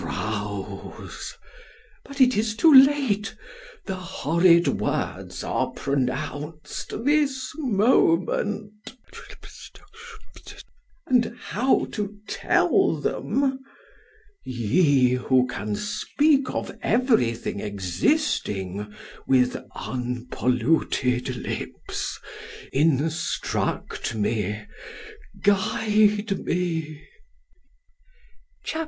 rouse!——but 0.00 2.18
'tis 2.18 2.54
too 2.54 2.72
late—the 2.72 3.96
horrid 3.96 4.68
words 4.68 5.42
are 5.42 5.72
pronounced 5.72 6.92
this 7.04 7.50
moment—— 7.56 8.94
——and 11.10 11.36
how 11.40 11.84
to 11.90 12.14
tell 12.28 12.94
them—Ye, 13.00 15.14
who 15.14 15.48
can 15.48 15.74
speak 15.74 16.48
of 16.54 16.78
every 16.80 17.34
thing 17.34 17.58
existing, 17.58 18.94
with 19.26 19.56
unpolluted 19.74 21.34
lips—instruct 21.38 24.14
me——guide 24.14 26.38
me—— 26.38 27.00
C 27.02 27.02
H 28.64 28.74
A 28.76 28.84
P. 28.84 28.86